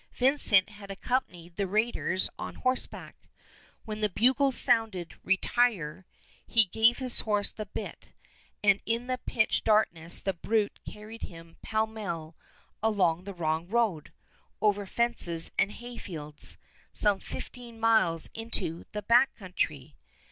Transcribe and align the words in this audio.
Vincent 0.15 0.67
had 0.69 0.89
accompanied 0.89 1.55
the 1.57 1.67
raiders 1.67 2.27
on 2.39 2.55
horseback. 2.55 3.15
When 3.85 4.01
the 4.01 4.09
bugles 4.09 4.57
sounded 4.57 5.13
"retire," 5.23 6.07
he 6.47 6.65
gave 6.65 6.97
his 6.97 7.19
horse 7.19 7.51
the 7.51 7.67
bit, 7.67 8.09
and 8.63 8.81
in 8.87 9.05
the 9.05 9.19
pitch 9.27 9.63
darkness 9.63 10.19
the 10.19 10.33
brute 10.33 10.79
carried 10.91 11.21
him 11.21 11.57
pellmell 11.61 12.33
along 12.81 13.25
the 13.25 13.33
wrong 13.35 13.67
road, 13.67 14.11
over 14.59 14.87
fences 14.87 15.51
and 15.55 15.71
hayfields, 15.73 16.57
some 16.91 17.19
fifteen 17.19 17.79
miles 17.79 18.27
into 18.33 18.85
the 18.93 19.03
Back 19.03 19.35
Country. 19.35 19.95